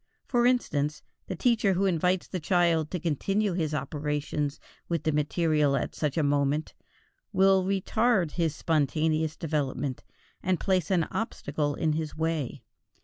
[0.25, 5.75] For instance, the teacher who invites the child to continue his operations with the material
[5.77, 6.73] at such a moment,
[7.31, 10.03] will retard his spontaneous development
[10.41, 12.63] and place an obstacle in his way.